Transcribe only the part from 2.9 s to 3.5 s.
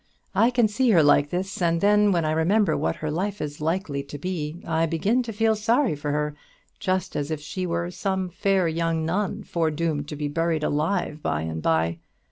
her life